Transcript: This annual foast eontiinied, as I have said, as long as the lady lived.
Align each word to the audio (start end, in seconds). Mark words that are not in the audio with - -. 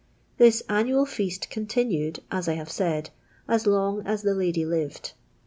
This 0.39 0.63
annual 0.67 1.05
foast 1.05 1.47
eontiinied, 1.51 2.21
as 2.31 2.47
I 2.49 2.53
have 2.55 2.71
said, 2.71 3.11
as 3.47 3.67
long 3.67 4.01
as 4.03 4.23
the 4.23 4.33
lady 4.33 4.65
lived. 4.65 5.13